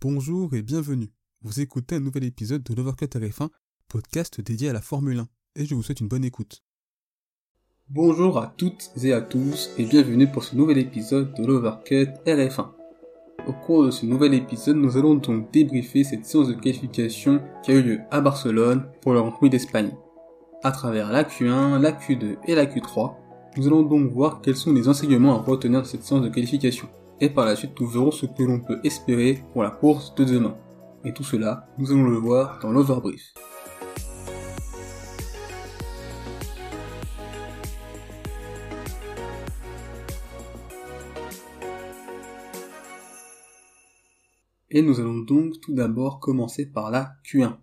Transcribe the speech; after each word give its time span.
Bonjour 0.00 0.54
et 0.54 0.62
bienvenue. 0.62 1.10
Vous 1.42 1.58
écoutez 1.58 1.96
un 1.96 2.00
nouvel 2.00 2.22
épisode 2.22 2.62
de 2.62 2.72
l'Overcut 2.72 3.06
RF1, 3.06 3.48
podcast 3.88 4.40
dédié 4.40 4.68
à 4.68 4.72
la 4.72 4.80
Formule 4.80 5.18
1, 5.18 5.28
et 5.56 5.66
je 5.66 5.74
vous 5.74 5.82
souhaite 5.82 5.98
une 5.98 6.06
bonne 6.06 6.24
écoute. 6.24 6.62
Bonjour 7.88 8.38
à 8.38 8.54
toutes 8.56 8.92
et 9.02 9.12
à 9.12 9.20
tous 9.20 9.70
et 9.76 9.84
bienvenue 9.84 10.30
pour 10.30 10.44
ce 10.44 10.54
nouvel 10.54 10.78
épisode 10.78 11.34
de 11.34 11.44
l'Overcut 11.44 12.10
RF1. 12.26 12.68
Au 13.48 13.52
cours 13.52 13.86
de 13.86 13.90
ce 13.90 14.06
nouvel 14.06 14.34
épisode, 14.34 14.76
nous 14.76 14.96
allons 14.96 15.16
donc 15.16 15.50
débriefer 15.50 16.04
cette 16.04 16.24
séance 16.24 16.46
de 16.46 16.54
qualification 16.54 17.42
qui 17.64 17.72
a 17.72 17.74
eu 17.74 17.82
lieu 17.82 17.98
à 18.12 18.20
Barcelone 18.20 18.86
pour 19.00 19.14
le 19.14 19.20
Grand 19.20 19.48
d'Espagne. 19.48 19.90
À 20.62 20.70
travers 20.70 21.10
la 21.10 21.24
Q1, 21.24 21.80
la 21.80 21.90
Q2 21.90 22.36
et 22.46 22.54
la 22.54 22.66
Q3, 22.66 23.16
nous 23.56 23.66
allons 23.66 23.82
donc 23.82 24.12
voir 24.12 24.42
quels 24.42 24.54
sont 24.54 24.72
les 24.72 24.86
enseignements 24.86 25.40
à 25.40 25.42
retenir 25.42 25.82
de 25.82 25.86
cette 25.88 26.04
séance 26.04 26.22
de 26.22 26.28
qualification. 26.28 26.88
Et 27.20 27.30
par 27.30 27.46
la 27.46 27.56
suite, 27.56 27.78
nous 27.80 27.88
verrons 27.88 28.12
ce 28.12 28.26
que 28.26 28.44
l'on 28.44 28.60
peut 28.60 28.78
espérer 28.84 29.42
pour 29.52 29.64
la 29.64 29.70
course 29.70 30.14
de 30.14 30.24
demain. 30.24 30.56
Et 31.04 31.12
tout 31.12 31.24
cela, 31.24 31.68
nous 31.76 31.90
allons 31.90 32.04
le 32.04 32.16
voir 32.16 32.60
dans 32.60 32.70
l'overbrief. 32.70 33.34
Et 44.70 44.82
nous 44.82 45.00
allons 45.00 45.18
donc 45.18 45.60
tout 45.60 45.74
d'abord 45.74 46.20
commencer 46.20 46.66
par 46.66 46.92
la 46.92 47.14
Q1. 47.24 47.56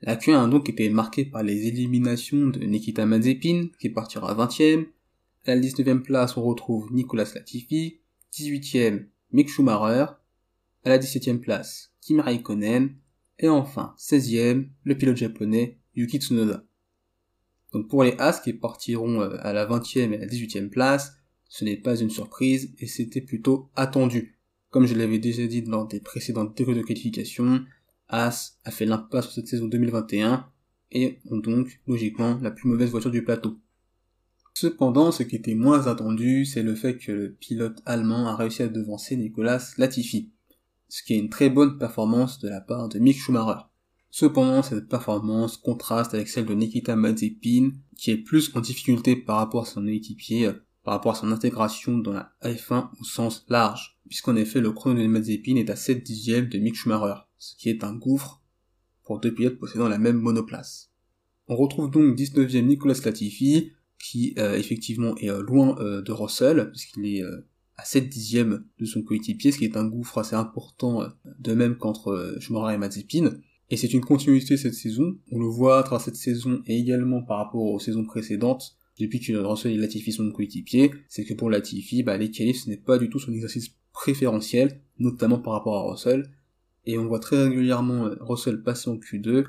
La 0.00 0.16
Q1 0.16 0.44
a 0.44 0.46
donc 0.46 0.70
été 0.70 0.88
marquée 0.88 1.26
par 1.26 1.42
les 1.42 1.66
éliminations 1.66 2.46
de 2.46 2.60
Nikita 2.60 3.04
Mazepin, 3.04 3.66
qui 3.78 3.90
partira 3.90 4.34
20ème. 4.34 4.86
À 5.44 5.56
la 5.56 5.60
19ème 5.60 6.00
place, 6.00 6.38
on 6.38 6.42
retrouve 6.42 6.90
Nicolas 6.92 7.30
Latifi. 7.34 8.00
18ème, 8.32 9.06
Mick 9.32 9.48
Schumacher. 9.48 10.06
À 10.84 10.90
la 10.90 10.98
17ème 10.98 11.40
place, 11.40 11.92
Kimi 12.00 12.20
Raikkonen. 12.20 12.94
Et 13.38 13.48
enfin, 13.48 13.94
16ème, 13.98 14.68
le 14.84 14.96
pilote 14.96 15.16
japonais 15.16 15.78
Yuki 15.94 16.18
Tsunoda. 16.18 16.64
Donc 17.72 17.88
pour 17.88 18.02
les 18.04 18.14
As 18.18 18.40
qui 18.40 18.52
partiront 18.52 19.20
euh, 19.20 19.36
à 19.40 19.52
la 19.52 19.66
20ème 19.66 20.12
et 20.12 20.16
à 20.16 20.20
la 20.20 20.26
18ème 20.26 20.68
place, 20.68 21.12
ce 21.48 21.64
n'est 21.64 21.76
pas 21.76 21.96
une 21.96 22.10
surprise 22.10 22.74
et 22.78 22.86
c'était 22.86 23.20
plutôt 23.20 23.70
attendu. 23.76 24.38
Comme 24.70 24.86
je 24.86 24.94
l'avais 24.94 25.18
déjà 25.18 25.46
dit 25.46 25.62
dans 25.62 25.84
des 25.84 26.00
précédentes 26.00 26.54
théories 26.54 26.74
de 26.74 26.82
qualification, 26.82 27.64
As 28.08 28.58
a 28.64 28.70
fait 28.70 28.86
l'impasse 28.86 29.26
sur 29.26 29.34
cette 29.34 29.48
saison 29.48 29.66
2021 29.66 30.50
et 30.92 31.18
ont 31.30 31.38
donc 31.38 31.80
logiquement 31.86 32.38
la 32.40 32.50
plus 32.50 32.68
mauvaise 32.68 32.90
voiture 32.90 33.10
du 33.10 33.22
plateau. 33.22 33.58
Cependant, 34.60 35.12
ce 35.12 35.22
qui 35.22 35.36
était 35.36 35.54
moins 35.54 35.86
attendu, 35.86 36.44
c'est 36.44 36.64
le 36.64 36.74
fait 36.74 36.98
que 36.98 37.12
le 37.12 37.32
pilote 37.32 37.80
allemand 37.86 38.26
a 38.26 38.34
réussi 38.34 38.64
à 38.64 38.66
devancer 38.66 39.16
Nicolas 39.16 39.62
Latifi, 39.78 40.32
ce 40.88 41.04
qui 41.04 41.14
est 41.14 41.18
une 41.20 41.28
très 41.28 41.48
bonne 41.48 41.78
performance 41.78 42.40
de 42.40 42.48
la 42.48 42.60
part 42.60 42.88
de 42.88 42.98
Mick 42.98 43.18
Schumacher. 43.18 43.60
Cependant, 44.10 44.64
cette 44.64 44.88
performance 44.88 45.58
contraste 45.58 46.12
avec 46.12 46.26
celle 46.26 46.44
de 46.44 46.54
Nikita 46.54 46.96
Mazepin, 46.96 47.70
qui 47.96 48.10
est 48.10 48.16
plus 48.16 48.50
en 48.56 48.60
difficulté 48.60 49.14
par 49.14 49.36
rapport 49.36 49.62
à 49.62 49.70
son 49.70 49.86
équipier, 49.86 50.50
par 50.82 50.94
rapport 50.94 51.12
à 51.12 51.20
son 51.20 51.30
intégration 51.30 51.96
dans 51.96 52.14
la 52.14 52.32
F1 52.42 52.88
au 53.00 53.04
sens 53.04 53.46
large, 53.48 54.00
puisqu'en 54.08 54.34
effet 54.34 54.60
le 54.60 54.72
chrono 54.72 55.00
de 55.00 55.06
Mazepin 55.06 55.54
est 55.54 55.70
à 55.70 55.76
7 55.76 56.02
dixièmes 56.02 56.48
de 56.48 56.58
Mick 56.58 56.74
Schumacher, 56.74 57.20
ce 57.38 57.54
qui 57.54 57.68
est 57.68 57.84
un 57.84 57.94
gouffre 57.94 58.42
pour 59.04 59.20
deux 59.20 59.32
pilotes 59.32 59.60
possédant 59.60 59.88
la 59.88 59.98
même 59.98 60.18
monoplace. 60.18 60.90
On 61.46 61.54
retrouve 61.54 61.92
donc 61.92 62.18
19e 62.18 62.66
Nicolas 62.66 62.98
Latifi, 63.04 63.72
qui 63.98 64.34
euh, 64.38 64.56
effectivement 64.56 65.16
est 65.18 65.30
euh, 65.30 65.42
loin 65.42 65.76
euh, 65.80 66.02
de 66.02 66.12
Russell, 66.12 66.70
puisqu'il 66.70 67.06
est 67.06 67.22
à 67.76 67.84
7 67.84 68.08
dixièmes 68.08 68.64
de 68.78 68.84
son 68.84 69.02
coéquipier, 69.02 69.52
ce 69.52 69.58
qui 69.58 69.64
est 69.64 69.76
un 69.76 69.86
gouffre 69.86 70.18
assez 70.18 70.34
important, 70.34 71.06
de 71.38 71.54
même 71.54 71.76
qu'entre 71.76 72.36
Schumacher 72.40 72.74
et 72.74 72.78
Mazepin. 72.78 73.38
Et 73.70 73.76
c'est 73.76 73.92
une 73.92 74.00
continuité 74.00 74.56
cette 74.56 74.74
saison. 74.74 75.16
On 75.30 75.38
le 75.38 75.46
voit 75.46 75.78
à 75.78 75.82
travers 75.82 76.04
cette 76.04 76.16
saison 76.16 76.62
et 76.66 76.76
également 76.76 77.22
par 77.22 77.38
rapport 77.38 77.62
aux 77.62 77.78
saisons 77.78 78.04
précédentes, 78.04 78.76
depuis 78.98 79.20
que 79.20 79.32
Russell 79.34 79.72
et 79.72 79.76
Latifi 79.76 80.10
sont 80.10 80.28
coéquipiers, 80.32 80.90
c'est 81.08 81.24
que 81.24 81.34
pour 81.34 81.50
Latifi, 81.50 82.02
bah, 82.02 82.16
les 82.16 82.32
qualifs, 82.32 82.64
ce 82.64 82.70
n'est 82.70 82.78
pas 82.78 82.98
du 82.98 83.08
tout 83.08 83.20
son 83.20 83.32
exercice 83.32 83.70
préférentiel, 83.92 84.80
notamment 84.98 85.38
par 85.38 85.52
rapport 85.52 85.76
à 85.76 85.92
Russell. 85.92 86.28
Et 86.84 86.98
on 86.98 87.06
voit 87.06 87.20
très 87.20 87.44
régulièrement 87.44 88.10
Russell 88.20 88.62
passer 88.62 88.90
en 88.90 88.96
Q2, 88.96 89.44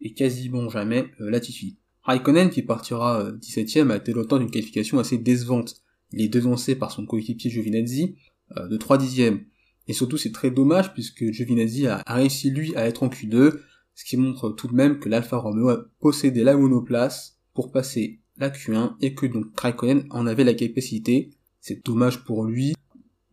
et 0.00 0.14
quasiment 0.14 0.68
jamais 0.70 1.10
Latifi. 1.18 1.77
Raikkonen, 2.08 2.48
qui 2.48 2.62
partira 2.62 3.30
17ème, 3.32 3.90
a 3.90 3.96
été 3.96 4.12
l'auteur 4.12 4.38
d'une 4.38 4.50
qualification 4.50 4.98
assez 4.98 5.18
décevante. 5.18 5.76
Il 6.12 6.22
est 6.22 6.28
devancé 6.28 6.74
par 6.74 6.90
son 6.90 7.04
coéquipier 7.04 7.50
Giovinazzi 7.50 8.16
de 8.56 8.76
3 8.78 8.96
dixièmes. 8.96 9.44
Et 9.88 9.92
surtout, 9.92 10.16
c'est 10.16 10.32
très 10.32 10.50
dommage 10.50 10.94
puisque 10.94 11.30
Giovinazzi 11.30 11.86
a, 11.86 12.02
réussi 12.06 12.50
lui 12.50 12.74
à 12.76 12.86
être 12.86 13.02
en 13.02 13.08
Q2, 13.08 13.58
ce 13.94 14.04
qui 14.06 14.16
montre 14.16 14.48
tout 14.48 14.68
de 14.68 14.74
même 14.74 15.00
que 15.00 15.10
l'Alfa 15.10 15.36
Romeo 15.36 15.68
a 15.68 15.84
possédé 16.00 16.44
la 16.44 16.56
monoplace 16.56 17.38
pour 17.52 17.72
passer 17.72 18.20
la 18.38 18.48
Q1 18.48 18.94
et 19.02 19.14
que 19.14 19.26
donc 19.26 19.46
Raikkonen 19.60 20.06
en 20.08 20.26
avait 20.26 20.44
la 20.44 20.54
capacité. 20.54 21.30
C'est 21.60 21.84
dommage 21.84 22.24
pour 22.24 22.44
lui, 22.44 22.74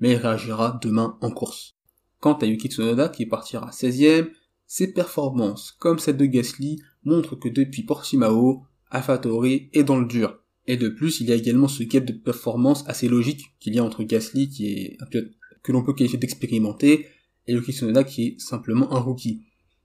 mais 0.01 0.11
il 0.11 0.17
réagira 0.17 0.79
demain 0.81 1.17
en 1.21 1.31
course. 1.31 1.77
Quant 2.19 2.33
à 2.33 2.45
Yuki 2.45 2.67
Tsunoda 2.67 3.07
qui 3.07 3.25
partira 3.25 3.69
16ème, 3.69 4.31
ses 4.67 4.91
performances, 4.91 5.71
comme 5.79 5.99
celle 5.99 6.17
de 6.17 6.25
Gasly, 6.25 6.81
montrent 7.05 7.35
que 7.35 7.49
depuis 7.49 7.83
Portimao, 7.83 8.63
AlphaTauri 8.91 9.69
est 9.73 9.83
dans 9.83 9.99
le 9.99 10.05
dur. 10.05 10.39
Et 10.67 10.77
de 10.77 10.89
plus, 10.89 11.21
il 11.21 11.27
y 11.27 11.31
a 11.31 11.35
également 11.35 11.67
ce 11.67 11.83
gap 11.83 12.05
de 12.05 12.13
performance 12.13 12.83
assez 12.87 13.07
logique 13.07 13.55
qu'il 13.59 13.75
y 13.75 13.79
a 13.79 13.83
entre 13.83 14.03
Gasly, 14.03 14.49
qui 14.49 14.67
est 14.67 14.97
un 14.99 15.05
pilote 15.05 15.31
que 15.63 15.71
l'on 15.71 15.83
peut 15.83 15.93
qualifier 15.93 16.19
d'expérimenté, 16.19 17.07
et 17.47 17.53
Yuki 17.53 17.71
Tsunoda 17.71 18.03
qui 18.03 18.23
est 18.23 18.39
simplement 18.39 18.91
un 18.93 18.99
rookie. 18.99 19.41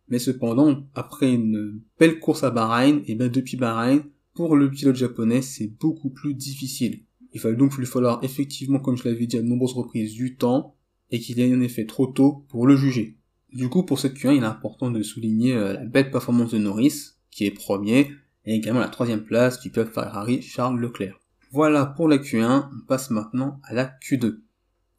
Mais 0.09 0.19
cependant, 0.19 0.87
après 0.95 1.33
une 1.33 1.81
belle 1.99 2.19
course 2.19 2.43
à 2.43 2.51
Bahreïn, 2.51 3.03
et 3.07 3.15
bien 3.15 3.29
depuis 3.29 3.57
Bahreïn, 3.57 4.05
pour 4.35 4.57
le 4.57 4.71
pilote 4.71 4.97
japonais, 4.97 5.43
c'est 5.43 5.69
beaucoup 5.69 6.11
plus 6.11 6.35
difficile. 6.35 7.05
Il 7.33 7.41
va 7.41 7.53
donc 7.53 7.77
lui 7.77 7.87
falloir 7.87 8.23
effectivement, 8.25 8.81
comme 8.81 8.97
je 8.97 9.09
l'avais 9.09 9.27
dit 9.27 9.37
à 9.37 9.43
de 9.43 9.47
nombreuses 9.47 9.75
reprises, 9.75 10.13
du 10.15 10.37
temps, 10.37 10.77
et 11.11 11.21
qu'il 11.21 11.41
est 11.41 11.55
en 11.55 11.61
effet 11.61 11.87
trop 11.87 12.07
tôt 12.07 12.45
pour 12.49 12.67
le 12.67 12.77
juger. 12.77 13.19
Du 13.53 13.69
coup, 13.69 13.83
pour 13.83 13.99
cette 13.99 14.15
Q1, 14.15 14.37
il 14.37 14.43
est 14.43 14.47
important 14.47 14.91
de 14.91 15.03
souligner 15.03 15.55
euh, 15.55 15.73
la 15.73 15.85
belle 15.85 16.11
performance 16.11 16.53
de 16.53 16.59
Norris, 16.59 17.15
qui 17.31 17.47
est 17.47 17.51
premier, 17.51 18.13
et 18.45 18.55
également 18.55 18.81
la 18.81 18.89
troisième 18.89 19.25
place 19.25 19.61
du 19.61 19.71
pilote 19.71 19.93
Ferrari 19.93 20.41
Charles 20.41 20.79
Leclerc. 20.79 21.21
Voilà 21.51 21.85
pour 21.85 22.09
la 22.09 22.19
Q1, 22.19 22.69
on 22.73 22.87
passe 22.87 23.11
maintenant 23.11 23.61
à 23.65 23.75
la 23.75 23.87
Q2. 23.87 24.41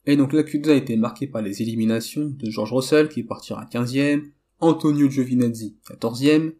Et 0.04 0.16
donc 0.16 0.32
la 0.32 0.42
Q2 0.42 0.70
a 0.70 0.74
été 0.74 0.96
marquée 0.96 1.26
par 1.26 1.40
les 1.40 1.62
éliminations 1.62 2.28
de 2.28 2.50
George 2.50 2.72
Russell 2.72 3.08
qui 3.08 3.22
partira 3.22 3.64
15e, 3.64 4.24
Antonio 4.60 5.08
Giovinazzi 5.08 5.78
14e, 5.88 6.52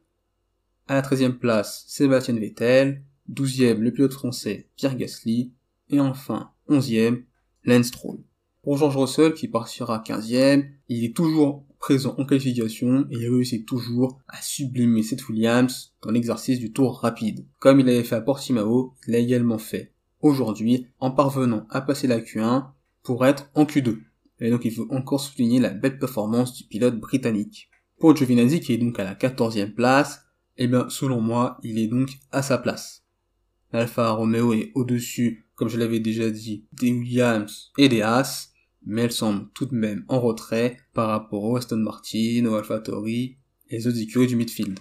à 0.88 0.94
la 0.94 1.02
13e 1.02 1.32
place 1.32 1.84
Sébastien 1.88 2.34
Vettel, 2.34 3.02
12e 3.30 3.78
le 3.78 3.92
pilote 3.92 4.14
français 4.14 4.68
Pierre 4.76 4.96
Gasly, 4.96 5.52
et 5.90 6.00
enfin 6.00 6.52
11e 6.68 7.24
Lance 7.64 7.86
Stroll. 7.86 8.18
Pour 8.62 8.76
George 8.76 8.96
Russell 8.96 9.34
qui 9.34 9.48
partira 9.48 10.02
15e, 10.06 10.68
il 10.88 11.04
est 11.04 11.14
toujours 11.14 11.66
présent 11.82 12.14
en 12.16 12.24
qualification 12.24 13.08
et 13.10 13.16
il 13.16 13.28
réussit 13.28 13.66
toujours 13.66 14.20
à 14.28 14.40
sublimer 14.40 15.02
Seth 15.02 15.28
Williams 15.28 15.92
dans 16.00 16.12
l'exercice 16.12 16.60
du 16.60 16.72
tour 16.72 17.00
rapide. 17.00 17.44
Comme 17.58 17.80
il 17.80 17.88
avait 17.88 18.04
fait 18.04 18.14
à 18.14 18.20
Portimao, 18.20 18.94
il 19.06 19.12
l'a 19.12 19.18
également 19.18 19.58
fait 19.58 19.92
aujourd'hui 20.20 20.86
en 21.00 21.10
parvenant 21.10 21.66
à 21.70 21.80
passer 21.80 22.06
la 22.06 22.20
Q1 22.20 22.66
pour 23.02 23.26
être 23.26 23.50
en 23.54 23.64
Q2. 23.64 23.98
Et 24.38 24.50
donc 24.50 24.64
il 24.64 24.72
faut 24.72 24.86
encore 24.90 25.20
souligner 25.20 25.58
la 25.58 25.70
belle 25.70 25.98
performance 25.98 26.54
du 26.54 26.64
pilote 26.64 27.00
britannique. 27.00 27.68
Pour 27.98 28.14
Giovinazzi 28.14 28.60
qui 28.60 28.74
est 28.74 28.78
donc 28.78 29.00
à 29.00 29.04
la 29.04 29.16
14e 29.16 29.74
place, 29.74 30.22
eh 30.58 30.68
bien 30.68 30.88
selon 30.88 31.20
moi 31.20 31.58
il 31.64 31.80
est 31.80 31.88
donc 31.88 32.10
à 32.30 32.42
sa 32.42 32.58
place. 32.58 33.02
L'Alfa 33.72 34.12
Romeo 34.12 34.52
est 34.52 34.70
au-dessus, 34.76 35.48
comme 35.56 35.68
je 35.68 35.78
l'avais 35.78 35.98
déjà 35.98 36.30
dit, 36.30 36.64
des 36.80 36.92
Williams 36.92 37.72
et 37.76 37.88
des 37.88 38.02
Haas, 38.02 38.51
mais 38.86 39.02
elle 39.02 39.12
semble 39.12 39.46
tout 39.54 39.66
de 39.66 39.74
même 39.74 40.04
en 40.08 40.20
retrait 40.20 40.76
par 40.94 41.08
rapport 41.08 41.44
au 41.44 41.56
Aston 41.56 41.76
Martin, 41.76 42.46
au 42.46 42.54
AlphaTauri 42.54 43.36
et 43.70 43.76
les 43.76 43.86
autres 43.86 44.00
écuries 44.00 44.26
du 44.26 44.36
midfield. 44.36 44.78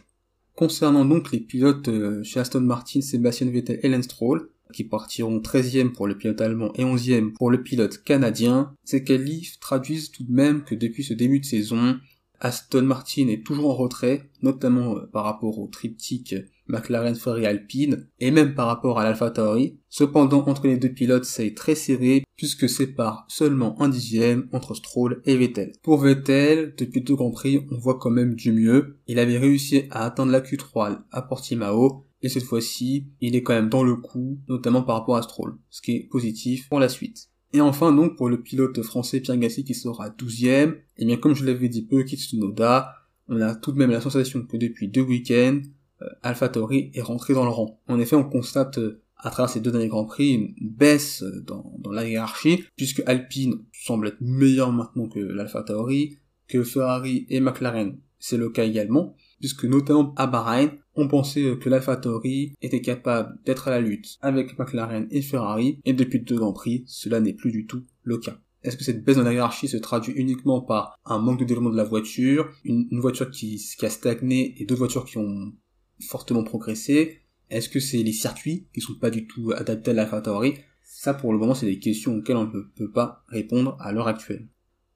Concernant 0.56 1.06
donc 1.06 1.32
les 1.32 1.40
pilotes 1.40 1.88
euh, 1.88 2.24
chez 2.24 2.40
Aston 2.40 2.62
Martin, 2.62 3.02
Sébastien 3.02 3.50
Vettel 3.50 3.80
et 3.84 3.90
Lance 3.90 4.06
Stroll, 4.06 4.50
qui 4.74 4.84
partiront 4.84 5.40
13e 5.40 5.92
pour 5.92 6.08
le 6.08 6.18
pilote 6.18 6.42
allemand 6.42 6.72
et 6.76 6.84
11e 6.84 7.34
pour 7.34 7.52
le 7.52 7.62
pilote 7.62 8.04
canadien, 8.04 8.74
ces 8.84 9.04
qualifs 9.04 9.60
traduisent 9.60 10.12
tout 10.12 10.24
de 10.24 10.32
même 10.32 10.64
que 10.64 10.76
depuis 10.76 11.04
ce 11.04 11.14
début 11.14 11.40
de 11.40 11.46
saison, 11.46 11.98
Aston 12.40 12.84
Martin 12.84 13.28
est 13.28 13.46
toujours 13.46 13.70
en 13.70 13.76
retrait, 13.76 14.30
notamment 14.42 14.98
euh, 14.98 15.06
par 15.12 15.24
rapport 15.24 15.60
au 15.60 15.68
triptyque 15.68 16.36
McLaren 16.72 17.16
Ferrari 17.16 17.46
Alpine, 17.46 18.08
et 18.20 18.32
même 18.32 18.56
par 18.56 18.68
rapport 18.68 19.00
à 19.00 19.04
l'Alpha 19.04 19.30
Tauri. 19.30 19.78
Cependant, 19.90 20.48
entre 20.48 20.68
les 20.68 20.78
deux 20.78 20.94
pilotes, 20.94 21.26
c'est 21.26 21.54
très 21.54 21.76
serré, 21.76 22.24
puisque 22.38 22.68
c'est 22.68 22.88
par 22.88 23.26
seulement 23.28 23.80
un 23.82 23.90
dixième 23.90 24.48
entre 24.52 24.74
Stroll 24.74 25.22
et 25.26 25.38
Vettel. 25.38 25.74
Pour 25.84 26.00
Vettel, 26.00 26.74
depuis 26.78 27.02
deux 27.02 27.16
Grands 27.16 27.32
Prix, 27.32 27.68
on 27.72 27.78
voit 27.78 28.00
quand 28.00 28.10
même 28.10 28.36
du 28.36 28.52
mieux. 28.52 28.98
Il 29.08 29.20
avait 29.20 29.38
réussi 29.38 29.84
à 29.92 30.06
atteindre 30.06 30.32
la 30.32 30.42
Q3 30.42 31.02
à 31.12 31.22
Portimao, 31.22 32.06
et 32.22 32.30
cette 32.30 32.44
fois-ci, 32.44 33.08
il 33.20 33.36
est 33.36 33.44
quand 33.44 33.54
même 33.54 33.70
dans 33.70 33.84
le 33.84 33.96
coup, 33.96 34.40
notamment 34.48 34.84
par 34.84 34.96
rapport 34.96 35.18
à 35.18 35.22
Stroll, 35.22 35.58
ce 35.70 35.82
qui 35.82 35.92
est 35.94 36.08
positif 36.10 36.70
pour 36.70 36.80
la 36.80 36.90
suite. 36.90 37.28
Et 37.54 37.62
enfin 37.62 37.92
donc 37.92 38.16
pour 38.16 38.30
le 38.30 38.42
pilote 38.42 38.82
français 38.82 39.20
Pierre 39.20 39.38
Gasly 39.38 39.66
qui 39.66 39.74
sera 39.74 40.10
12ème, 40.10 40.72
et 40.72 40.84
eh 41.00 41.06
bien 41.06 41.18
comme 41.18 41.36
je 41.36 41.46
l'avais 41.46 41.68
dit 41.68 41.86
peu 41.86 42.04
Tsunoda, 42.04 42.94
on 43.28 43.42
a 43.42 43.56
tout 43.56 43.72
de 43.72 43.78
même 43.78 43.92
la 43.92 44.02
sensation 44.02 44.46
que 44.46 44.58
depuis 44.58 44.88
deux 44.88 45.02
week-ends, 45.02 45.62
AlphaTauri 46.24 46.92
est 46.94 47.02
rentré 47.02 47.34
dans 47.34 47.44
le 47.44 47.50
rang. 47.50 47.80
En 47.88 48.00
effet, 48.00 48.16
on 48.16 48.24
constate 48.24 48.78
euh, 48.78 49.02
à 49.18 49.30
travers 49.30 49.50
ces 49.50 49.60
deux 49.60 49.72
derniers 49.72 49.88
Grands 49.88 50.06
Prix 50.06 50.34
une 50.34 50.54
baisse 50.62 51.24
euh, 51.24 51.42
dans, 51.46 51.74
dans 51.80 51.92
la 51.92 52.08
hiérarchie, 52.08 52.64
puisque 52.76 53.04
Alpine 53.06 53.64
semble 53.72 54.08
être 54.08 54.22
meilleur 54.22 54.72
maintenant 54.72 55.08
que 55.08 55.20
l'AlphaTauri, 55.20 56.18
que 56.48 56.64
Ferrari 56.64 57.26
et 57.30 57.40
McLaren, 57.40 57.98
c'est 58.20 58.38
le 58.38 58.50
cas 58.50 58.66
également, 58.66 59.16
puisque 59.40 59.66
notamment 59.66 60.14
à 60.16 60.28
Bahreïn, 60.28 60.72
on 60.96 61.08
pensait 61.08 61.58
que 61.58 61.70
l'AlphaTauri 61.70 62.54
était 62.62 62.82
capable 62.82 63.40
d'être 63.46 63.68
à 63.68 63.72
la 63.72 63.82
lutte 63.82 64.18
avec 64.22 64.58
McLaren 64.60 65.08
et 65.10 65.22
Ferrari, 65.22 65.80
et 65.86 65.94
depuis 65.94 66.20
deux 66.20 66.38
Grands 66.38 66.54
Prix, 66.54 66.84
cela 66.88 67.20
n'est 67.20 67.34
plus 67.34 67.52
du 67.52 67.66
tout 67.66 67.84
le 68.04 68.18
cas. 68.18 68.38
Est-ce 68.64 68.78
que 68.78 68.84
cette 68.84 69.04
baisse 69.04 69.18
dans 69.18 69.24
la 69.24 69.34
hiérarchie 69.34 69.68
se 69.68 69.78
traduit 69.78 70.14
uniquement 70.14 70.62
par 70.62 71.00
un 71.06 71.18
manque 71.18 71.40
de 71.40 71.46
développement 71.46 71.72
de 71.72 71.78
la 71.78 71.84
voiture, 71.84 72.52
une, 72.64 72.88
voiture 73.00 73.32
qui, 73.32 73.58
qui, 73.58 73.86
a 73.86 73.90
stagné 73.90 74.62
et 74.62 74.66
deux 74.66 74.76
voitures 74.76 75.06
qui 75.06 75.18
ont 75.18 75.52
fortement 76.02 76.44
progressé 76.44 77.22
Est-ce 77.50 77.70
que 77.70 77.80
c'est 77.80 78.04
les 78.04 78.14
circuits 78.14 78.68
qui 78.74 78.82
sont 78.82 78.96
pas 78.96 79.10
du 79.10 79.28
tout 79.28 79.52
adaptés 79.56 79.92
à 79.92 79.94
l'AlphaTauri 79.94 80.56
Ça 80.84 81.14
pour 81.14 81.34
le 81.34 81.40
moment 81.40 81.56
c'est 81.56 81.66
des 81.66 81.80
questions 81.80 82.16
auxquelles 82.16 82.38
on 82.38 82.48
ne 82.48 82.62
peut 82.76 82.92
pas 82.92 83.24
répondre 83.28 83.78
à 83.80 83.92
l'heure 83.92 84.08
actuelle. 84.08 84.48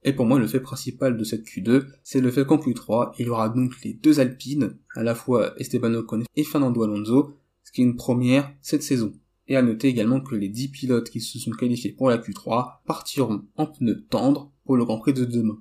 Et 0.07 0.13
pour 0.13 0.27
moi, 0.27 0.37
le 0.37 0.45
fait 0.45 0.59
principal 0.59 1.17
de 1.17 1.23
cette 1.23 1.47
Q2, 1.47 1.87
c'est 2.03 2.21
le 2.21 2.29
fait 2.29 2.45
qu'en 2.45 2.57
Q3, 2.57 3.15
il 3.17 3.25
y 3.25 3.29
aura 3.29 3.49
donc 3.49 3.81
les 3.83 3.93
deux 3.93 4.19
Alpines, 4.19 4.77
à 4.93 5.01
la 5.01 5.15
fois 5.15 5.59
Esteban 5.59 5.95
Ocon 5.95 6.21
et 6.35 6.43
Fernando 6.43 6.83
Alonso, 6.83 7.39
ce 7.63 7.71
qui 7.71 7.81
est 7.81 7.85
une 7.85 7.95
première 7.95 8.53
cette 8.61 8.83
saison. 8.83 9.13
Et 9.47 9.55
à 9.55 9.63
noter 9.63 9.87
également 9.87 10.21
que 10.21 10.35
les 10.35 10.47
10 10.47 10.67
pilotes 10.69 11.09
qui 11.09 11.21
se 11.21 11.39
sont 11.39 11.51
qualifiés 11.51 11.91
pour 11.91 12.09
la 12.11 12.19
Q3 12.19 12.83
partiront 12.85 13.45
en 13.55 13.65
pneus 13.65 14.05
tendres 14.07 14.51
pour 14.63 14.77
le 14.77 14.85
Grand 14.85 14.99
Prix 14.99 15.13
de 15.13 15.25
demain. 15.25 15.59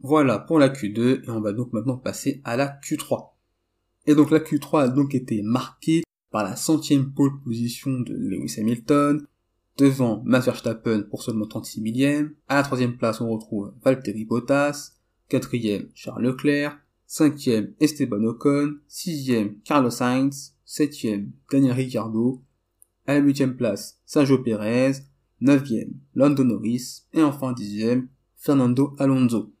Voilà 0.00 0.38
pour 0.38 0.58
la 0.58 0.68
Q2 0.68 1.24
et 1.24 1.30
on 1.30 1.40
va 1.40 1.52
donc 1.52 1.72
maintenant 1.72 1.96
passer 1.96 2.42
à 2.44 2.58
la 2.58 2.78
Q3. 2.84 3.30
Et 4.06 4.14
donc 4.14 4.30
la 4.30 4.40
Q3 4.40 4.82
a 4.82 4.88
donc 4.88 5.14
été 5.14 5.42
marquée 5.42 6.02
par 6.30 6.44
la 6.44 6.56
centième 6.56 7.12
pole 7.12 7.40
position 7.42 8.00
de 8.00 8.14
Lewis 8.14 8.56
Hamilton, 8.58 9.26
devant 9.76 10.22
Max 10.24 10.46
Verstappen 10.46 11.02
pour 11.10 11.22
seulement 11.22 11.46
36 11.46 11.80
millième. 11.80 12.34
À 12.48 12.56
la 12.56 12.62
troisième 12.62 12.96
place, 12.96 13.20
on 13.20 13.30
retrouve 13.30 13.72
Valtteri 13.82 14.24
Bottas, 14.24 14.92
quatrième 15.28 15.88
Charles 15.94 16.24
Leclerc, 16.24 16.78
cinquième 17.06 17.72
Esteban 17.80 18.22
Ocon, 18.24 18.74
sixième 18.88 19.58
Carlos 19.60 19.90
Sainz, 19.90 20.56
septième 20.64 21.32
Daniel 21.50 21.72
Ricciardo, 21.72 22.42
à 23.06 23.14
la 23.14 23.20
huitième 23.20 23.56
place 23.56 24.00
Sergio 24.04 24.38
Perez, 24.38 24.92
neuvième 25.40 25.94
Lando 26.14 26.44
Norris, 26.44 27.04
et 27.12 27.22
enfin 27.22 27.52
dixième 27.52 28.08
Fernando 28.36 28.94
Alonso. 28.98 29.53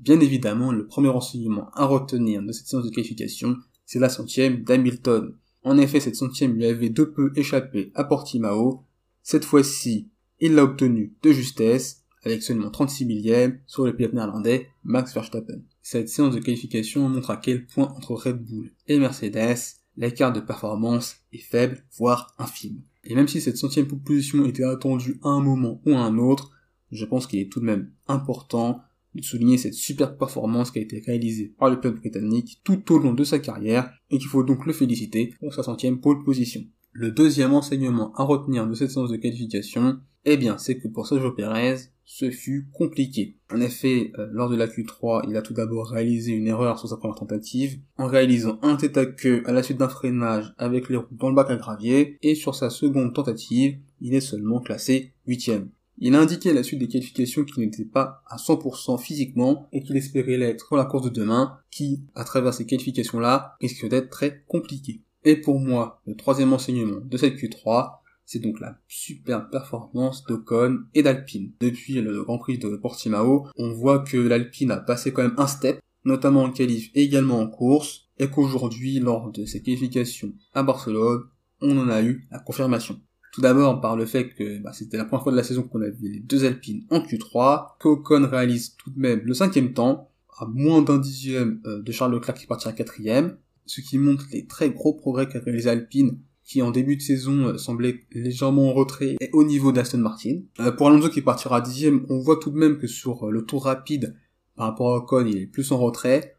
Bien 0.00 0.18
évidemment, 0.20 0.72
le 0.72 0.86
premier 0.86 1.08
renseignement 1.08 1.70
à 1.74 1.84
retenir 1.84 2.42
de 2.42 2.52
cette 2.52 2.66
séance 2.66 2.84
de 2.84 2.90
qualification, 2.90 3.56
c'est 3.84 3.98
la 3.98 4.08
centième 4.08 4.64
d'Hamilton. 4.64 5.36
En 5.62 5.76
effet, 5.76 6.00
cette 6.00 6.16
centième 6.16 6.54
lui 6.54 6.64
avait 6.64 6.88
de 6.88 7.04
peu 7.04 7.32
échappé 7.36 7.92
à 7.94 8.04
Portimao, 8.04 8.86
cette 9.22 9.44
fois-ci, 9.44 10.08
il 10.40 10.54
l'a 10.54 10.64
obtenu 10.64 11.14
de 11.22 11.32
justesse, 11.32 12.04
avec 12.24 12.42
seulement 12.42 12.70
36 12.70 13.04
millièmes 13.04 13.60
sur 13.66 13.84
le 13.84 13.94
pilote 13.94 14.14
néerlandais 14.14 14.68
Max 14.84 15.12
Verstappen. 15.12 15.60
Cette 15.82 16.08
séance 16.08 16.34
de 16.34 16.40
qualification 16.40 17.06
montre 17.08 17.30
à 17.30 17.36
quel 17.36 17.66
point 17.66 17.88
entre 17.96 18.14
Red 18.14 18.42
Bull 18.42 18.72
et 18.86 18.98
Mercedes, 18.98 19.58
l'écart 19.98 20.32
de 20.32 20.40
performance 20.40 21.16
est 21.32 21.42
faible, 21.42 21.84
voire 21.98 22.34
infime. 22.38 22.80
Et 23.04 23.14
même 23.14 23.28
si 23.28 23.40
cette 23.40 23.58
centième 23.58 23.86
position 23.86 24.46
était 24.46 24.64
attendue 24.64 25.20
à 25.22 25.28
un 25.28 25.40
moment 25.40 25.82
ou 25.84 25.92
à 25.92 26.00
un 26.00 26.16
autre, 26.16 26.52
je 26.90 27.04
pense 27.04 27.26
qu'il 27.26 27.40
est 27.40 27.52
tout 27.52 27.60
de 27.60 27.66
même 27.66 27.92
important 28.08 28.82
de 29.14 29.22
souligner 29.22 29.58
cette 29.58 29.74
super 29.74 30.16
performance 30.16 30.70
qui 30.70 30.78
a 30.78 30.82
été 30.82 31.02
réalisée 31.04 31.54
par 31.58 31.70
le 31.70 31.80
pilote 31.80 32.00
britannique 32.00 32.60
tout 32.64 32.92
au 32.92 32.98
long 32.98 33.14
de 33.14 33.24
sa 33.24 33.38
carrière 33.38 33.92
et 34.10 34.18
qu'il 34.18 34.28
faut 34.28 34.44
donc 34.44 34.66
le 34.66 34.72
féliciter 34.72 35.34
pour 35.40 35.54
sa 35.54 35.62
centième 35.62 36.00
pole 36.00 36.24
position. 36.24 36.62
Le 36.92 37.10
deuxième 37.10 37.54
enseignement 37.54 38.12
à 38.14 38.24
retenir 38.24 38.66
de 38.66 38.74
cette 38.74 38.90
séance 38.90 39.10
de 39.10 39.16
qualification, 39.16 40.00
eh 40.24 40.36
bien, 40.36 40.58
c'est 40.58 40.78
que 40.78 40.88
pour 40.88 41.06
Sergio 41.06 41.32
Perez, 41.32 41.76
ce 42.04 42.30
fut 42.30 42.68
compliqué. 42.72 43.36
En 43.52 43.60
effet, 43.60 44.10
euh, 44.18 44.26
lors 44.32 44.50
de 44.50 44.56
la 44.56 44.66
Q3, 44.66 45.26
il 45.28 45.36
a 45.36 45.42
tout 45.42 45.54
d'abord 45.54 45.88
réalisé 45.88 46.32
une 46.32 46.48
erreur 46.48 46.78
sur 46.78 46.88
sa 46.88 46.96
première 46.96 47.16
tentative, 47.16 47.80
en 47.96 48.06
réalisant 48.06 48.58
un 48.62 48.74
tête 48.74 48.96
à 48.96 49.06
queue 49.06 49.44
à 49.46 49.52
la 49.52 49.62
suite 49.62 49.78
d'un 49.78 49.88
freinage 49.88 50.52
avec 50.58 50.88
les 50.88 50.96
roues 50.96 51.06
dans 51.12 51.28
le 51.28 51.36
bac 51.36 51.48
à 51.50 51.56
gravier, 51.56 52.18
et 52.22 52.34
sur 52.34 52.56
sa 52.56 52.68
seconde 52.68 53.14
tentative, 53.14 53.78
il 54.00 54.14
est 54.14 54.20
seulement 54.20 54.60
classé 54.60 55.14
huitième. 55.26 55.70
Il 56.02 56.14
a 56.14 56.20
indiqué 56.20 56.48
à 56.48 56.54
la 56.54 56.62
suite 56.62 56.78
des 56.78 56.88
qualifications 56.88 57.44
qu'il 57.44 57.62
n'était 57.62 57.84
pas 57.84 58.22
à 58.26 58.36
100% 58.36 58.98
physiquement 58.98 59.68
et 59.70 59.82
qu'il 59.82 59.98
espérait 59.98 60.38
l'être 60.38 60.66
pour 60.66 60.78
la 60.78 60.86
course 60.86 61.04
de 61.04 61.10
demain, 61.10 61.58
qui, 61.70 62.00
à 62.14 62.24
travers 62.24 62.54
ces 62.54 62.64
qualifications-là, 62.64 63.56
risque 63.60 63.86
d'être 63.86 64.08
très 64.08 64.42
compliqué. 64.48 65.02
Et 65.24 65.36
pour 65.36 65.60
moi, 65.60 66.00
le 66.06 66.16
troisième 66.16 66.54
enseignement 66.54 67.02
de 67.04 67.16
cette 67.18 67.36
Q3, 67.36 67.98
c'est 68.24 68.38
donc 68.38 68.60
la 68.60 68.78
superbe 68.88 69.50
performance 69.50 70.24
d'Ocon 70.24 70.84
et 70.94 71.02
d'Alpine. 71.02 71.52
Depuis 71.60 72.00
le 72.00 72.24
Grand 72.24 72.38
Prix 72.38 72.56
de 72.56 72.76
Portimao, 72.76 73.48
on 73.56 73.72
voit 73.74 73.98
que 73.98 74.16
l'Alpine 74.16 74.70
a 74.70 74.78
passé 74.78 75.12
quand 75.12 75.22
même 75.22 75.34
un 75.36 75.46
step, 75.46 75.80
notamment 76.06 76.44
en 76.44 76.50
qualif 76.50 76.90
et 76.94 77.02
également 77.02 77.40
en 77.40 77.46
course, 77.46 78.08
et 78.18 78.28
qu'aujourd'hui, 78.28 79.00
lors 79.00 79.30
de 79.32 79.44
ses 79.44 79.60
qualifications 79.60 80.32
à 80.54 80.62
Barcelone, 80.62 81.24
on 81.60 81.76
en 81.76 81.90
a 81.90 82.00
eu 82.02 82.26
la 82.30 82.38
confirmation. 82.38 82.98
Tout 83.32 83.40
d'abord 83.40 83.80
par 83.80 83.96
le 83.96 84.06
fait 84.06 84.30
que 84.30 84.58
bah, 84.58 84.72
c'était 84.72 84.96
la 84.96 85.04
première 85.04 85.22
fois 85.22 85.32
de 85.32 85.36
la 85.36 85.44
saison 85.44 85.62
qu'on 85.62 85.80
avait 85.80 85.94
les 86.00 86.18
deux 86.18 86.44
Alpines 86.44 86.84
en 86.90 87.00
Q3, 87.00 87.78
qu'Ocon 87.78 88.26
réalise 88.28 88.76
tout 88.76 88.90
de 88.90 88.98
même 88.98 89.20
le 89.24 89.34
cinquième 89.34 89.72
temps, 89.72 90.10
à 90.38 90.46
moins 90.46 90.82
d'un 90.82 90.98
dixième 90.98 91.60
euh, 91.66 91.80
de 91.80 91.92
Charles 91.92 92.12
Leclerc 92.12 92.34
qui 92.34 92.46
partira 92.46 92.72
quatrième, 92.72 93.36
ce 93.66 93.80
qui 93.80 93.98
montre 93.98 94.26
les 94.32 94.46
très 94.46 94.70
gros 94.70 94.94
progrès 94.94 95.28
qu'a 95.28 95.40
les 95.46 95.68
Alpines, 95.68 96.18
qui 96.42 96.62
en 96.62 96.72
début 96.72 96.96
de 96.96 97.02
saison 97.02 97.46
euh, 97.46 97.58
semblaient 97.58 98.00
légèrement 98.12 98.70
en 98.70 98.72
retrait 98.72 99.16
et 99.20 99.30
au 99.32 99.44
niveau 99.44 99.70
d'Aston 99.70 99.98
Martin. 99.98 100.40
Euh, 100.58 100.72
pour 100.72 100.88
Alonso 100.88 101.08
qui 101.08 101.22
partira 101.22 101.60
dixième, 101.60 102.06
on 102.08 102.18
voit 102.18 102.38
tout 102.40 102.50
de 102.50 102.58
même 102.58 102.78
que 102.78 102.88
sur 102.88 103.30
le 103.30 103.44
tour 103.44 103.66
rapide, 103.66 104.16
par 104.56 104.66
rapport 104.66 104.94
à 104.94 104.96
Ocon, 104.96 105.26
il 105.26 105.36
est 105.38 105.46
plus 105.46 105.70
en 105.70 105.78
retrait, 105.78 106.34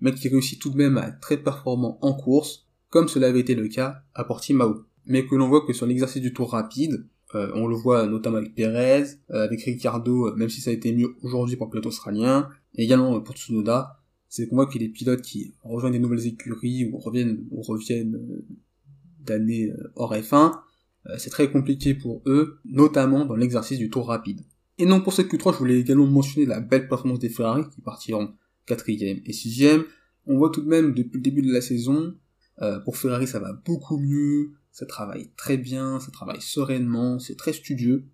mais 0.00 0.14
qui 0.14 0.28
réussit 0.28 0.60
tout 0.60 0.70
de 0.70 0.76
même 0.76 0.96
à 0.96 1.08
être 1.08 1.20
très 1.20 1.36
performant 1.36 1.98
en 2.02 2.14
course, 2.14 2.66
comme 2.90 3.08
cela 3.08 3.28
avait 3.28 3.40
été 3.40 3.54
le 3.54 3.68
cas 3.68 4.02
à 4.14 4.24
Portimao. 4.24 4.85
Mais 5.06 5.26
que 5.26 5.34
l'on 5.34 5.48
voit 5.48 5.64
que 5.66 5.72
sur 5.72 5.86
l'exercice 5.86 6.22
du 6.22 6.32
tour 6.32 6.52
rapide, 6.52 7.06
on 7.34 7.66
le 7.66 7.76
voit 7.76 8.06
notamment 8.06 8.38
avec 8.38 8.54
Perez, 8.54 9.04
avec 9.28 9.62
Ricciardo, 9.62 10.34
même 10.36 10.48
si 10.48 10.60
ça 10.62 10.70
a 10.70 10.72
été 10.72 10.94
mieux 10.94 11.16
aujourd'hui 11.22 11.56
pour 11.56 11.66
le 11.66 11.70
pilote 11.70 11.86
australien, 11.86 12.48
également 12.76 13.20
pour 13.20 13.34
Tsunoda, 13.34 14.00
c'est 14.28 14.48
qu'on 14.48 14.56
voit 14.56 14.66
que 14.66 14.78
les 14.78 14.88
pilotes 14.88 15.22
qui 15.22 15.54
rejoignent 15.62 15.94
des 15.94 15.98
nouvelles 15.98 16.26
écuries 16.26 16.90
ou 16.92 16.98
reviennent 16.98 17.46
ou 17.50 17.62
reviennent 17.62 18.16
euh, 18.16 18.44
d'années 19.20 19.70
euh, 19.70 19.92
hors 19.94 20.14
F1, 20.14 20.52
euh, 21.06 21.14
c'est 21.18 21.30
très 21.30 21.50
compliqué 21.50 21.94
pour 21.94 22.22
eux, 22.26 22.58
notamment 22.64 23.24
dans 23.24 23.36
l'exercice 23.36 23.78
du 23.78 23.88
tour 23.88 24.08
rapide. 24.08 24.42
Et 24.78 24.84
non 24.84 25.00
pour 25.00 25.12
cette 25.12 25.28
Q3, 25.32 25.54
je 25.54 25.58
voulais 25.58 25.80
également 25.80 26.06
mentionner 26.06 26.46
la 26.46 26.60
belle 26.60 26.88
performance 26.88 27.18
des 27.18 27.30
Ferrari 27.30 27.62
qui 27.70 27.80
partiront 27.80 28.34
4ème 28.68 29.22
et 29.24 29.32
6ème. 29.32 29.84
On 30.26 30.36
voit 30.36 30.50
tout 30.50 30.60
de 30.60 30.68
même 30.68 30.92
depuis 30.92 31.16
le 31.16 31.22
début 31.22 31.42
de 31.42 31.52
la 31.52 31.60
saison, 31.60 32.14
pour 32.84 32.96
Ferrari 32.96 33.26
ça 33.26 33.38
va 33.38 33.52
beaucoup 33.52 33.96
mieux, 33.96 34.50
ça 34.76 34.84
travaille 34.84 35.30
très 35.38 35.56
bien, 35.56 36.00
ça 36.00 36.10
travaille 36.10 36.42
sereinement, 36.42 37.18
c'est 37.18 37.36
très 37.36 37.54
studieux. 37.54 38.04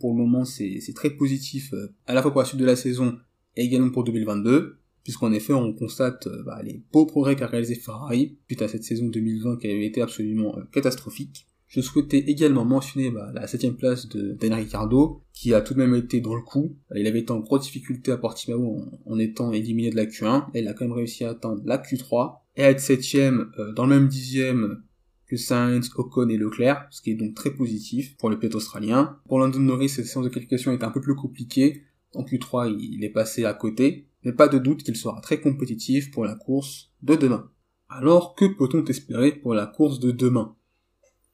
Pour 0.00 0.14
le 0.14 0.16
moment 0.16 0.46
c'est 0.46 0.80
très 0.94 1.10
positif 1.10 1.74
à 2.06 2.14
la 2.14 2.22
fois 2.22 2.30
pour 2.32 2.40
la 2.40 2.46
suite 2.46 2.60
de 2.60 2.64
la 2.64 2.74
saison 2.74 3.18
et 3.54 3.64
également 3.64 3.90
pour 3.90 4.04
2022 4.04 4.78
puisqu'en 5.02 5.30
effet 5.32 5.52
on 5.52 5.74
constate 5.74 6.26
euh, 6.26 6.42
bah, 6.44 6.62
les 6.64 6.82
beaux 6.90 7.04
progrès 7.04 7.36
qu'a 7.36 7.46
réalisé 7.46 7.74
Ferrari 7.74 8.38
suite 8.46 8.62
à 8.62 8.68
cette 8.68 8.84
saison 8.84 9.08
2020 9.08 9.58
qui 9.58 9.66
avait 9.66 9.84
été 9.84 10.00
absolument 10.00 10.56
euh, 10.56 10.62
catastrophique. 10.72 11.46
Je 11.66 11.80
souhaitais 11.80 12.18
également 12.18 12.64
mentionner 12.64 13.10
bah, 13.10 13.30
la 13.34 13.46
septième 13.46 13.76
place 13.76 14.08
de 14.08 14.32
Daniel 14.32 14.60
Ricciardo, 14.60 15.22
qui 15.32 15.52
a 15.52 15.60
tout 15.60 15.74
de 15.74 15.80
même 15.80 15.94
été 15.94 16.20
dans 16.20 16.36
le 16.36 16.42
coup. 16.42 16.76
Il 16.94 17.06
avait 17.06 17.20
été 17.20 17.32
en 17.32 17.40
grosse 17.40 17.62
difficulté 17.62 18.12
à 18.12 18.16
Portimao 18.16 18.80
en, 19.04 19.18
étant 19.18 19.50
éliminé 19.52 19.90
de 19.90 19.96
la 19.96 20.06
Q1, 20.06 20.46
et 20.54 20.60
il 20.60 20.68
a 20.68 20.72
quand 20.72 20.84
même 20.84 20.94
réussi 20.94 21.24
à 21.24 21.30
atteindre 21.30 21.62
la 21.64 21.78
Q3, 21.78 22.36
et 22.56 22.62
à 22.62 22.70
être 22.70 22.80
septième 22.80 23.50
euh, 23.58 23.72
dans 23.72 23.86
le 23.86 23.98
même 23.98 24.08
dixième 24.08 24.82
que 25.26 25.36
Sainz, 25.36 25.90
Ocon 25.96 26.28
et 26.28 26.36
Leclerc, 26.36 26.86
ce 26.90 27.02
qui 27.02 27.10
est 27.10 27.14
donc 27.14 27.34
très 27.34 27.50
positif 27.50 28.16
pour 28.16 28.30
le 28.30 28.38
pilote 28.38 28.56
australien. 28.56 29.18
Pour 29.26 29.38
Lando 29.38 29.58
Norris, 29.58 29.88
cette 29.88 30.06
séance 30.06 30.24
de 30.24 30.30
qualification 30.30 30.72
est 30.72 30.84
un 30.84 30.90
peu 30.90 31.00
plus 31.00 31.14
compliquée. 31.14 31.82
En 32.14 32.22
Q3, 32.22 32.76
il 32.78 33.04
est 33.04 33.10
passé 33.10 33.44
à 33.44 33.54
côté, 33.54 34.06
mais 34.22 34.32
pas 34.32 34.48
de 34.48 34.58
doute 34.58 34.82
qu'il 34.82 34.96
sera 34.96 35.20
très 35.20 35.40
compétitif 35.40 36.10
pour 36.10 36.24
la 36.24 36.34
course 36.34 36.92
de 37.02 37.16
demain. 37.16 37.50
Alors 37.88 38.34
que 38.34 38.44
peut-on 38.44 38.84
espérer 38.84 39.32
pour 39.32 39.54
la 39.54 39.66
course 39.66 39.98
de 40.00 40.10
demain? 40.10 40.56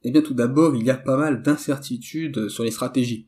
Eh 0.03 0.11
bien 0.11 0.21
tout 0.21 0.33
d'abord, 0.33 0.75
il 0.75 0.83
y 0.83 0.89
a 0.89 0.97
pas 0.97 1.17
mal 1.17 1.43
d'incertitudes 1.43 2.49
sur 2.49 2.63
les 2.63 2.71
stratégies. 2.71 3.27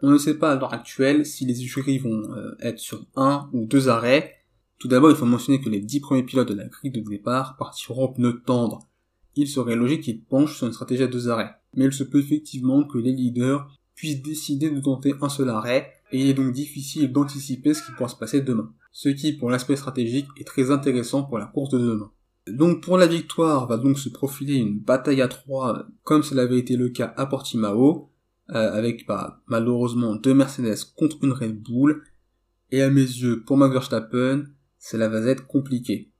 On 0.00 0.10
ne 0.10 0.18
sait 0.18 0.38
pas 0.38 0.52
à 0.52 0.56
l'heure 0.56 0.72
actuelle 0.72 1.26
si 1.26 1.44
les 1.44 1.62
écuries 1.62 1.98
vont 1.98 2.32
euh, 2.32 2.54
être 2.60 2.78
sur 2.78 3.04
un 3.16 3.50
ou 3.52 3.66
deux 3.66 3.88
arrêts. 3.88 4.36
Tout 4.78 4.86
d'abord, 4.86 5.10
il 5.10 5.16
faut 5.16 5.26
mentionner 5.26 5.60
que 5.60 5.68
les 5.68 5.80
dix 5.80 5.98
premiers 5.98 6.22
pilotes 6.22 6.48
de 6.48 6.54
la 6.54 6.68
grille 6.68 6.92
de 6.92 7.00
départ 7.00 7.56
partiront 7.56 8.04
en 8.04 8.12
pneus 8.12 8.42
tendres. 8.46 8.87
Il 9.40 9.46
serait 9.46 9.76
logique 9.76 10.02
qu'ils 10.02 10.20
penchent 10.20 10.56
sur 10.56 10.66
une 10.66 10.72
stratégie 10.72 11.04
à 11.04 11.06
deux 11.06 11.28
arrêts. 11.28 11.54
Mais 11.76 11.84
il 11.84 11.92
se 11.92 12.02
peut 12.02 12.18
effectivement 12.18 12.82
que 12.82 12.98
les 12.98 13.12
leaders 13.12 13.70
puisse 13.94 14.20
décider 14.20 14.68
de 14.68 14.80
tenter 14.80 15.14
un 15.22 15.28
seul 15.28 15.48
arrêt, 15.48 15.92
et 16.10 16.20
il 16.20 16.26
est 16.26 16.34
donc 16.34 16.52
difficile 16.52 17.12
d'anticiper 17.12 17.72
ce 17.72 17.84
qui 17.84 17.92
pourra 17.92 18.08
se 18.08 18.16
passer 18.16 18.40
demain. 18.40 18.72
Ce 18.90 19.08
qui, 19.08 19.32
pour 19.32 19.48
l'aspect 19.48 19.76
stratégique, 19.76 20.26
est 20.40 20.44
très 20.44 20.72
intéressant 20.72 21.22
pour 21.22 21.38
la 21.38 21.46
course 21.46 21.70
de 21.70 21.78
demain. 21.78 22.10
Donc 22.48 22.82
pour 22.82 22.98
la 22.98 23.06
victoire 23.06 23.68
va 23.68 23.76
donc 23.76 23.96
se 23.96 24.08
profiler 24.08 24.56
une 24.56 24.80
bataille 24.80 25.22
à 25.22 25.28
trois, 25.28 25.86
comme 26.02 26.24
cela 26.24 26.42
avait 26.42 26.58
été 26.58 26.76
le 26.76 26.88
cas 26.88 27.14
à 27.16 27.26
Portimao, 27.26 28.10
euh, 28.50 28.72
avec 28.72 29.06
bah, 29.06 29.40
malheureusement 29.46 30.16
deux 30.16 30.34
Mercedes 30.34 30.82
contre 30.96 31.18
une 31.22 31.32
Red 31.32 31.62
Bull, 31.62 32.02
et 32.72 32.82
à 32.82 32.90
mes 32.90 33.02
yeux, 33.02 33.44
pour 33.44 33.56
Max 33.56 33.72
Verstappen, 33.72 34.46
cela 34.80 35.08
va 35.08 35.20
être 35.20 35.46
compliqué. 35.46 36.10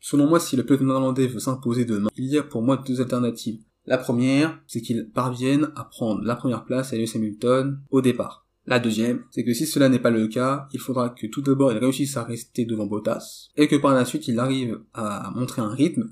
Selon 0.00 0.26
moi, 0.26 0.40
si 0.40 0.56
le 0.56 0.64
pilote 0.64 0.82
néerlandais 0.82 1.26
veut 1.26 1.40
s'imposer 1.40 1.84
demain, 1.84 2.10
il 2.16 2.26
y 2.26 2.38
a 2.38 2.42
pour 2.42 2.62
moi 2.62 2.82
deux 2.86 3.00
alternatives. 3.00 3.60
La 3.86 3.98
première, 3.98 4.60
c'est 4.66 4.82
qu'il 4.82 5.10
parvienne 5.10 5.70
à 5.74 5.84
prendre 5.84 6.22
la 6.22 6.36
première 6.36 6.64
place 6.64 6.92
à 6.92 6.96
Lewis 6.96 7.12
Hamilton 7.14 7.80
au 7.90 8.00
départ. 8.00 8.46
La 8.66 8.78
deuxième, 8.78 9.24
c'est 9.30 9.44
que 9.44 9.54
si 9.54 9.66
cela 9.66 9.88
n'est 9.88 9.98
pas 9.98 10.10
le 10.10 10.28
cas, 10.28 10.68
il 10.74 10.80
faudra 10.80 11.08
que 11.08 11.26
tout 11.26 11.40
d'abord 11.40 11.72
il 11.72 11.78
réussisse 11.78 12.18
à 12.18 12.24
rester 12.24 12.66
devant 12.66 12.84
Bottas, 12.84 13.48
et 13.56 13.66
que 13.66 13.76
par 13.76 13.94
la 13.94 14.04
suite 14.04 14.28
il 14.28 14.38
arrive 14.38 14.78
à 14.92 15.32
montrer 15.34 15.62
un 15.62 15.70
rythme 15.70 16.10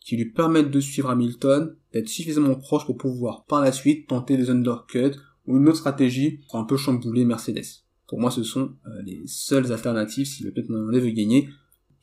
qui 0.00 0.16
lui 0.16 0.26
permette 0.26 0.72
de 0.72 0.80
suivre 0.80 1.10
Hamilton, 1.10 1.76
d'être 1.92 2.08
suffisamment 2.08 2.56
proche 2.56 2.84
pour 2.84 2.96
pouvoir 2.96 3.44
par 3.46 3.60
la 3.60 3.70
suite 3.70 4.08
tenter 4.08 4.36
des 4.36 4.50
undercuts 4.50 5.16
ou 5.46 5.56
une 5.56 5.68
autre 5.68 5.78
stratégie 5.78 6.40
pour 6.48 6.58
un 6.58 6.64
peu 6.64 6.76
chambouler 6.76 7.24
Mercedes. 7.24 7.84
Pour 8.08 8.18
moi, 8.18 8.32
ce 8.32 8.42
sont 8.42 8.74
euh, 8.86 9.02
les 9.02 9.22
seules 9.26 9.72
alternatives 9.72 10.26
si 10.26 10.42
le 10.42 10.50
pilote 10.50 10.70
néerlandais 10.70 11.00
veut 11.00 11.10
gagner, 11.10 11.48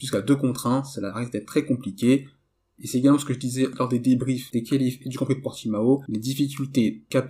puisqu'à 0.01 0.24
deux 0.24 0.36
contre 0.36 0.65
1, 0.65 0.84
cela 0.84 1.13
risque 1.13 1.31
d'être 1.31 1.46
très 1.46 1.63
compliqué, 1.63 2.27
et 2.79 2.88
c'est 2.88 2.98
également 2.98 3.20
ce 3.20 3.25
que 3.25 3.36
je 3.36 3.38
disais 3.38 3.67
lors 3.77 3.88
des 3.88 4.00
débriefs 4.00 4.50
des 4.50 4.63
qualifs 4.63 4.98
et 5.05 5.10
du 5.10 5.15
Grand 5.15 5.27
Prix 5.27 5.36
de 5.36 5.41
Portimao, 5.41 6.01
les 6.08 6.17
difficultés 6.17 7.03
qu'a 7.12 7.24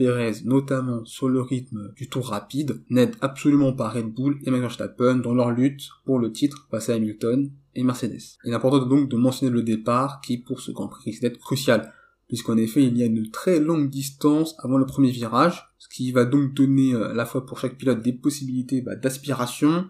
notamment 0.45 1.03
sur 1.03 1.27
le 1.27 1.41
rythme 1.41 1.91
du 1.97 2.07
tour 2.07 2.29
rapide, 2.29 2.81
n'aident 2.89 3.17
absolument 3.19 3.73
pas 3.73 3.89
Red 3.89 4.13
Bull 4.13 4.39
et 4.45 4.51
Max 4.51 4.61
Verstappen 4.61 5.17
dans 5.17 5.35
leur 5.35 5.51
lutte 5.51 5.89
pour 6.05 6.17
le 6.17 6.31
titre 6.31 6.69
face 6.71 6.87
à 6.87 6.93
Hamilton 6.93 7.51
et 7.75 7.83
Mercedes. 7.83 8.37
Il 8.45 8.51
est 8.51 8.55
important 8.55 8.85
donc 8.85 9.09
de 9.09 9.17
mentionner 9.17 9.51
le 9.51 9.63
départ 9.63 10.21
qui, 10.21 10.37
pour 10.37 10.61
ce 10.61 10.71
Grand 10.71 10.87
Prix, 10.87 11.09
risque 11.09 11.23
d'être 11.23 11.39
crucial, 11.39 11.91
puisqu'en 12.29 12.55
effet, 12.55 12.83
il 12.83 12.97
y 12.97 13.03
a 13.03 13.07
une 13.07 13.29
très 13.31 13.59
longue 13.59 13.89
distance 13.89 14.55
avant 14.59 14.77
le 14.77 14.85
premier 14.85 15.11
virage, 15.11 15.73
ce 15.77 15.89
qui 15.89 16.13
va 16.13 16.23
donc 16.23 16.53
donner 16.53 16.93
euh, 16.93 17.09
à 17.09 17.13
la 17.13 17.25
fois 17.25 17.45
pour 17.45 17.59
chaque 17.59 17.75
pilote 17.75 18.01
des 18.01 18.13
possibilités 18.13 18.79
bah, 18.79 18.95
d'aspiration, 18.95 19.89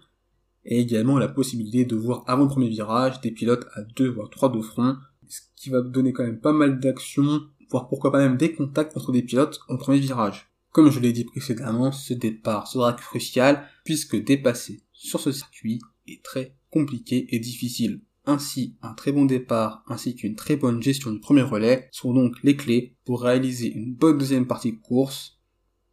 et 0.65 0.79
également 0.79 1.17
la 1.17 1.27
possibilité 1.27 1.85
de 1.85 1.95
voir 1.95 2.23
avant 2.27 2.43
le 2.43 2.49
premier 2.49 2.69
virage 2.69 3.21
des 3.21 3.31
pilotes 3.31 3.65
à 3.73 3.81
deux 3.81 4.09
voire 4.09 4.29
trois 4.29 4.49
de 4.49 4.61
front, 4.61 4.97
ce 5.27 5.41
qui 5.55 5.69
va 5.69 5.81
donner 5.81 6.13
quand 6.13 6.23
même 6.23 6.39
pas 6.39 6.53
mal 6.53 6.79
d'actions, 6.79 7.41
voire 7.69 7.87
pourquoi 7.87 8.11
pas 8.11 8.19
même 8.19 8.37
des 8.37 8.53
contacts 8.53 8.95
entre 8.97 9.11
des 9.11 9.23
pilotes 9.23 9.59
en 9.69 9.77
premier 9.77 9.99
virage. 9.99 10.51
Comme 10.71 10.89
je 10.89 10.99
l'ai 10.99 11.13
dit 11.13 11.25
précédemment, 11.25 11.91
ce 11.91 12.13
départ 12.13 12.67
sera 12.67 12.93
crucial 12.93 13.67
puisque 13.83 14.21
dépasser 14.21 14.83
sur 14.93 15.19
ce 15.19 15.31
circuit 15.31 15.81
est 16.07 16.23
très 16.23 16.55
compliqué 16.69 17.27
et 17.35 17.39
difficile. 17.39 18.01
Ainsi, 18.25 18.77
un 18.81 18.93
très 18.93 19.11
bon 19.11 19.25
départ 19.25 19.83
ainsi 19.87 20.15
qu'une 20.15 20.35
très 20.35 20.55
bonne 20.55 20.81
gestion 20.81 21.11
du 21.11 21.19
premier 21.19 21.41
relais 21.41 21.89
sont 21.91 22.13
donc 22.13 22.35
les 22.43 22.55
clés 22.55 22.95
pour 23.03 23.23
réaliser 23.23 23.73
une 23.73 23.95
bonne 23.95 24.17
deuxième 24.17 24.47
partie 24.47 24.71
de 24.71 24.77
course 24.77 25.39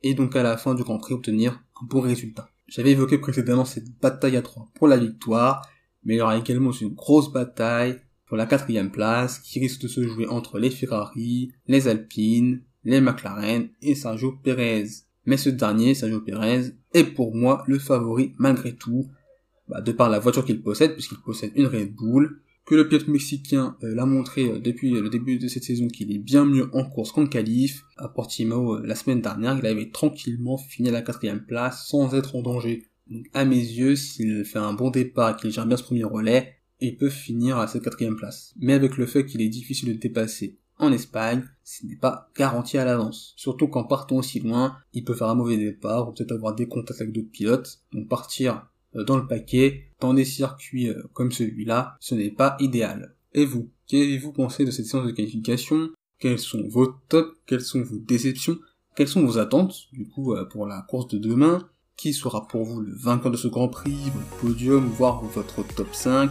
et 0.02 0.14
donc 0.14 0.36
à 0.36 0.42
la 0.42 0.56
fin 0.56 0.74
du 0.74 0.82
Grand 0.82 0.98
Prix 0.98 1.14
obtenir 1.14 1.64
un 1.82 1.86
bon 1.86 2.00
résultat. 2.00 2.50
J'avais 2.68 2.90
évoqué 2.90 3.16
précédemment 3.16 3.64
cette 3.64 3.98
bataille 3.98 4.36
à 4.36 4.42
trois 4.42 4.70
pour 4.74 4.88
la 4.88 4.98
victoire, 4.98 5.66
mais 6.04 6.14
il 6.14 6.18
y 6.18 6.20
aura 6.20 6.36
également 6.36 6.70
une 6.70 6.94
grosse 6.94 7.32
bataille 7.32 7.98
pour 8.26 8.36
la 8.36 8.44
quatrième 8.44 8.90
place 8.90 9.38
qui 9.38 9.58
risque 9.58 9.80
de 9.80 9.88
se 9.88 10.06
jouer 10.06 10.28
entre 10.28 10.58
les 10.58 10.70
Ferrari, 10.70 11.52
les 11.66 11.88
Alpines, 11.88 12.62
les 12.84 13.00
McLaren 13.00 13.70
et 13.80 13.94
Sergio 13.94 14.32
Perez. 14.42 14.86
Mais 15.24 15.38
ce 15.38 15.48
dernier, 15.48 15.94
Sergio 15.94 16.20
Perez, 16.20 16.74
est 16.92 17.04
pour 17.04 17.34
moi 17.34 17.64
le 17.66 17.78
favori 17.78 18.34
malgré 18.38 18.74
tout, 18.74 19.10
bah, 19.68 19.80
de 19.80 19.92
par 19.92 20.10
la 20.10 20.18
voiture 20.18 20.44
qu'il 20.44 20.62
possède, 20.62 20.92
puisqu'il 20.92 21.18
possède 21.18 21.52
une 21.56 21.66
Red 21.66 21.94
Bull, 21.94 22.42
que 22.68 22.74
le 22.74 22.86
pilote 22.86 23.08
mexicain 23.08 23.76
euh, 23.82 23.94
l'a 23.94 24.04
montré 24.04 24.44
euh, 24.44 24.58
depuis 24.58 24.90
le 24.90 25.08
début 25.08 25.38
de 25.38 25.48
cette 25.48 25.64
saison 25.64 25.88
qu'il 25.88 26.12
est 26.12 26.18
bien 26.18 26.44
mieux 26.44 26.68
en 26.74 26.84
course 26.84 27.12
qu'en 27.12 27.26
qualif. 27.26 27.82
À 27.96 28.08
Portimao, 28.08 28.74
euh, 28.74 28.82
la 28.84 28.94
semaine 28.94 29.22
dernière, 29.22 29.58
il 29.58 29.66
avait 29.66 29.90
tranquillement 29.90 30.58
fini 30.58 30.90
à 30.90 30.92
la 30.92 31.00
quatrième 31.00 31.46
place 31.46 31.88
sans 31.88 32.14
être 32.14 32.36
en 32.36 32.42
danger. 32.42 32.86
Donc 33.10 33.24
à 33.32 33.46
mes 33.46 33.56
yeux, 33.56 33.96
s'il 33.96 34.44
fait 34.44 34.58
un 34.58 34.74
bon 34.74 34.90
départ 34.90 35.38
qu'il 35.38 35.50
gère 35.50 35.64
bien 35.64 35.78
ce 35.78 35.82
premier 35.82 36.04
relais, 36.04 36.56
il 36.80 36.98
peut 36.98 37.08
finir 37.08 37.56
à 37.56 37.68
cette 37.68 37.84
quatrième 37.84 38.16
place. 38.16 38.52
Mais 38.58 38.74
avec 38.74 38.98
le 38.98 39.06
fait 39.06 39.24
qu'il 39.24 39.40
est 39.40 39.48
difficile 39.48 39.94
de 39.94 39.98
dépasser 39.98 40.58
en 40.76 40.92
Espagne, 40.92 41.44
ce 41.64 41.86
n'est 41.86 41.96
pas 41.96 42.30
garanti 42.36 42.76
à 42.76 42.84
l'avance. 42.84 43.32
Surtout 43.36 43.68
qu'en 43.68 43.84
partant 43.84 44.16
aussi 44.16 44.40
loin, 44.40 44.76
il 44.92 45.04
peut 45.04 45.14
faire 45.14 45.28
un 45.28 45.34
mauvais 45.34 45.56
départ 45.56 46.06
ou 46.06 46.12
peut-être 46.12 46.32
avoir 46.32 46.54
des 46.54 46.68
contacts 46.68 47.00
avec 47.00 47.14
d'autres 47.14 47.30
pilotes. 47.30 47.80
Donc 47.92 48.08
partir 48.08 48.68
dans 49.04 49.16
le 49.16 49.26
paquet, 49.26 49.92
dans 50.00 50.14
des 50.14 50.24
circuits 50.24 50.88
euh, 50.88 51.02
comme 51.12 51.32
celui-là, 51.32 51.96
ce 52.00 52.14
n'est 52.14 52.30
pas 52.30 52.56
idéal. 52.60 53.14
Et 53.34 53.44
vous, 53.44 53.70
qu'avez-vous 53.88 54.32
pensé 54.32 54.64
de 54.64 54.70
cette 54.70 54.86
séance 54.86 55.06
de 55.06 55.12
qualification? 55.12 55.90
Quels 56.18 56.38
sont 56.38 56.66
vos 56.68 56.86
tops? 57.08 57.36
Quelles 57.46 57.60
sont 57.60 57.82
vos 57.82 57.98
déceptions? 57.98 58.58
Quelles 58.96 59.08
sont 59.08 59.24
vos 59.24 59.38
attentes, 59.38 59.88
du 59.92 60.08
coup, 60.08 60.34
euh, 60.34 60.44
pour 60.44 60.66
la 60.66 60.82
course 60.82 61.08
de 61.08 61.18
demain? 61.18 61.68
Qui 61.96 62.12
sera 62.12 62.46
pour 62.46 62.64
vous 62.64 62.80
le 62.80 62.94
vainqueur 62.94 63.30
de 63.30 63.36
ce 63.36 63.48
Grand 63.48 63.68
Prix, 63.68 63.96
votre 64.14 64.40
podium, 64.40 64.86
voire 64.86 65.22
votre 65.22 65.62
top 65.74 65.88
5 65.92 66.30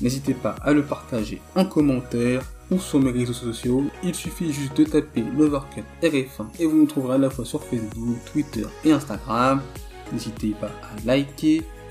N'hésitez 0.00 0.34
pas 0.34 0.56
à 0.62 0.72
le 0.72 0.82
partager 0.82 1.40
en 1.54 1.64
commentaire 1.64 2.42
ou 2.70 2.78
sur 2.78 2.98
mes 2.98 3.10
réseaux 3.10 3.32
sociaux. 3.32 3.84
Il 4.02 4.14
suffit 4.14 4.52
juste 4.52 4.76
de 4.76 4.84
taper 4.84 5.22
l'Overcut 5.36 5.84
RF1 6.02 6.46
et 6.58 6.66
vous 6.66 6.78
nous 6.78 6.86
trouverez 6.86 7.14
à 7.14 7.18
la 7.18 7.30
fois 7.30 7.44
sur 7.44 7.62
Facebook, 7.62 8.16
Twitter 8.32 8.64
et 8.84 8.92
Instagram. 8.92 9.60
N'hésitez 10.12 10.54
pas 10.60 10.70
à 10.82 11.06
liker, 11.06 11.62